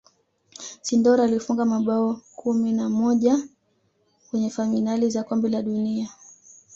sindor 0.81 1.21
alifunga 1.21 1.65
mabao 1.65 2.21
kumi 2.35 2.73
na 2.73 2.89
moja 2.89 3.47
kwenye 4.29 4.49
fainali 4.49 5.09
za 5.09 5.23
kombe 5.23 5.49
la 5.49 5.61
dunia 5.61 6.09